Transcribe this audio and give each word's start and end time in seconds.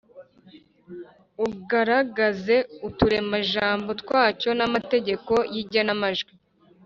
ugaragaze 1.45 2.55
uturemajambo 2.87 3.89
twacyo 4.01 4.49
namategeko 4.57 5.33
yigenamajwi 5.53 6.33